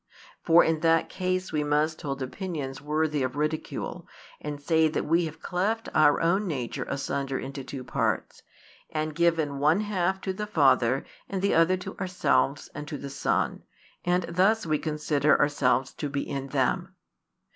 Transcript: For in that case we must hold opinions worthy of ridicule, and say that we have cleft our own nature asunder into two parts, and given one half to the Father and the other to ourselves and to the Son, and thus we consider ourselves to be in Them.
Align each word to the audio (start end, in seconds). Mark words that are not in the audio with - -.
For 0.41 0.63
in 0.63 0.79
that 0.79 1.09
case 1.09 1.51
we 1.53 1.63
must 1.63 2.01
hold 2.01 2.23
opinions 2.23 2.81
worthy 2.81 3.21
of 3.21 3.35
ridicule, 3.35 4.07
and 4.41 4.59
say 4.59 4.87
that 4.87 5.05
we 5.05 5.25
have 5.25 5.43
cleft 5.43 5.89
our 5.93 6.19
own 6.21 6.47
nature 6.47 6.85
asunder 6.89 7.37
into 7.37 7.63
two 7.63 7.83
parts, 7.83 8.41
and 8.89 9.13
given 9.13 9.59
one 9.59 9.81
half 9.81 10.19
to 10.21 10.33
the 10.33 10.47
Father 10.47 11.05
and 11.29 11.39
the 11.43 11.53
other 11.53 11.77
to 11.77 11.95
ourselves 11.99 12.67
and 12.73 12.87
to 12.87 12.97
the 12.97 13.11
Son, 13.11 13.61
and 14.03 14.23
thus 14.23 14.65
we 14.65 14.79
consider 14.79 15.39
ourselves 15.39 15.93
to 15.93 16.09
be 16.09 16.27
in 16.27 16.47
Them. 16.47 16.95